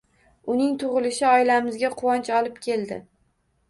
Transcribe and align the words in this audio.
Uning 0.53 0.71
tug`ilishi 0.85 1.29
oilamizga 1.33 1.95
quvonch 2.03 2.35
olib 2.43 2.63
keldi 2.69 3.03